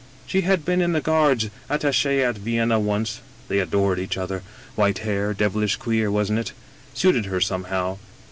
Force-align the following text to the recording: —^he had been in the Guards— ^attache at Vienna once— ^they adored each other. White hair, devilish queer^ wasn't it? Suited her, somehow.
—^he 0.27 0.41
had 0.41 0.65
been 0.65 0.81
in 0.81 0.93
the 0.93 0.99
Guards— 0.99 1.51
^attache 1.69 2.27
at 2.27 2.35
Vienna 2.39 2.79
once— 2.79 3.19
^they 3.51 3.61
adored 3.61 3.99
each 3.99 4.17
other. 4.17 4.41
White 4.73 4.97
hair, 5.05 5.31
devilish 5.31 5.77
queer^ 5.77 6.09
wasn't 6.11 6.39
it? 6.39 6.53
Suited 6.95 7.25
her, 7.25 7.39
somehow. 7.39 7.99